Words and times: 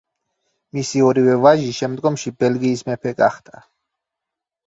მისი 0.77 1.01
ორივე 1.07 1.33
ვაჟი 1.43 1.67
შემდგომში 1.79 2.33
ბელგიის 2.43 2.83
მეფე 2.87 3.13
გახდა. 3.21 3.63